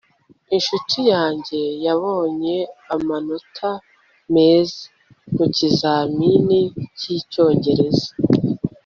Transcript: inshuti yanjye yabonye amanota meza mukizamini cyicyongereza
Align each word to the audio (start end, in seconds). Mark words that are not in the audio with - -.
inshuti 0.55 0.99
yanjye 1.13 1.61
yabonye 1.85 2.57
amanota 2.95 3.69
meza 4.33 4.79
mukizamini 5.35 6.59
cyicyongereza 6.99 8.07